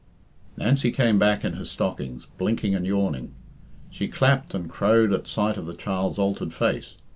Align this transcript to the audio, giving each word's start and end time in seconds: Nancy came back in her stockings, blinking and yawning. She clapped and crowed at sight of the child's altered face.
Nancy 0.57 0.89
came 0.91 1.19
back 1.19 1.45
in 1.45 1.53
her 1.53 1.63
stockings, 1.63 2.25
blinking 2.39 2.73
and 2.73 2.87
yawning. 2.87 3.33
She 3.91 4.07
clapped 4.07 4.55
and 4.55 4.67
crowed 4.67 5.13
at 5.13 5.27
sight 5.27 5.57
of 5.57 5.67
the 5.67 5.75
child's 5.75 6.17
altered 6.17 6.55
face. 6.55 6.95